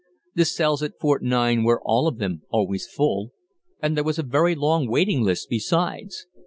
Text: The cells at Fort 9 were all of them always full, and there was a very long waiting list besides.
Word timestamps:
The 0.33 0.45
cells 0.45 0.81
at 0.81 0.97
Fort 0.99 1.21
9 1.21 1.63
were 1.63 1.79
all 1.85 2.07
of 2.07 2.17
them 2.17 2.41
always 2.49 2.87
full, 2.87 3.33
and 3.83 3.95
there 3.95 4.03
was 4.03 4.17
a 4.17 4.23
very 4.23 4.55
long 4.55 4.89
waiting 4.89 5.21
list 5.21 5.47
besides. 5.47 6.25